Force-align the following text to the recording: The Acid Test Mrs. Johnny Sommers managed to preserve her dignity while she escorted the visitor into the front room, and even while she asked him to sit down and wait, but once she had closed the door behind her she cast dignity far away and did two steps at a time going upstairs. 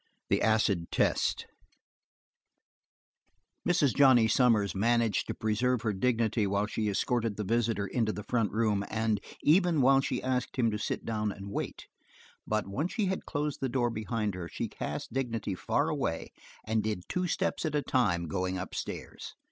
The 0.31 0.41
Acid 0.41 0.89
Test 0.89 1.45
Mrs. 3.69 3.93
Johnny 3.95 4.27
Sommers 4.27 4.73
managed 4.73 5.27
to 5.27 5.35
preserve 5.35 5.83
her 5.83 5.93
dignity 5.93 6.47
while 6.47 6.65
she 6.65 6.89
escorted 6.89 7.37
the 7.37 7.43
visitor 7.43 7.85
into 7.85 8.11
the 8.11 8.23
front 8.23 8.51
room, 8.51 8.83
and 8.89 9.23
even 9.43 9.79
while 9.79 10.01
she 10.01 10.23
asked 10.23 10.55
him 10.55 10.71
to 10.71 10.79
sit 10.79 11.05
down 11.05 11.31
and 11.31 11.51
wait, 11.51 11.85
but 12.47 12.65
once 12.65 12.93
she 12.93 13.05
had 13.05 13.27
closed 13.27 13.59
the 13.59 13.69
door 13.69 13.91
behind 13.91 14.33
her 14.33 14.47
she 14.47 14.67
cast 14.67 15.13
dignity 15.13 15.53
far 15.53 15.87
away 15.89 16.31
and 16.65 16.81
did 16.81 17.03
two 17.07 17.27
steps 17.27 17.63
at 17.63 17.75
a 17.75 17.83
time 17.83 18.27
going 18.27 18.57
upstairs. 18.57 19.35